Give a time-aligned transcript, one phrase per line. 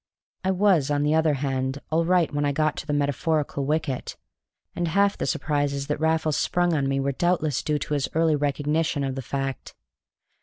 [0.43, 4.17] I was, on the other hand, all right when I got to the metaphorical wicket;
[4.75, 8.35] and half the surprises that Raffles sprung on me were doubtless due to his early
[8.35, 9.75] recognition of the fact.